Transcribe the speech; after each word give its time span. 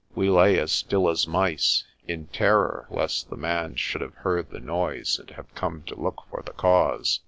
We 0.15 0.31
lay 0.31 0.57
as 0.57 0.71
still 0.71 1.07
as 1.11 1.27
mice, 1.27 1.83
in 2.07 2.25
terror! 2.29 2.87
lest 2.89 3.29
the 3.29 3.35
man 3.37 3.75
should 3.75 4.01
have 4.01 4.15
heard 4.15 4.49
the 4.49 4.59
noise 4.59 5.19
and 5.19 5.29
have 5.29 5.53
come 5.53 5.83
to 5.83 5.93
look 5.95 6.23
for 6.31 6.41
the 6.43 6.53
cause. 6.53 7.19